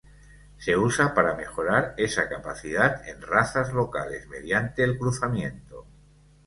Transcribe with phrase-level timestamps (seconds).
[0.57, 5.85] Se usa para mejorar esa capacidad en razas locales mediante el cruzamiento.